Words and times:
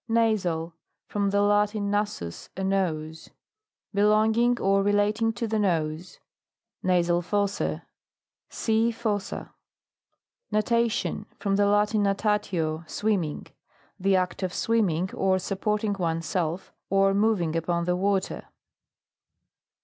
NASAL. 0.09 0.73
From 1.05 1.29
the 1.29 1.43
Latin, 1.43 1.91
nasus, 1.91 2.49
a 2.57 2.63
nose. 2.63 3.29
Belonging 3.93 4.59
or 4.59 4.81
relating 4.81 5.31
to 5.33 5.47
the 5.47 5.59
nose. 5.59 6.17
Nasal 6.81 7.21
fossae. 7.21 7.83
(See 8.49 8.89
Fossa.) 8.89 9.53
NATATION. 10.51 11.27
From 11.37 11.55
the 11.55 11.67
Latin, 11.67 12.01
natatio, 12.01 12.83
swimming. 12.89 13.45
The 13.99 14.15
act 14.15 14.41
of 14.41 14.55
swimming, 14.55 15.11
or 15.13 15.37
supporting 15.37 15.93
one's 15.93 16.25
self, 16.25 16.73
or 16.89 17.13
moving 17.13 17.55
upon 17.55 17.85
the 17.85 17.95
water. 17.95 18.47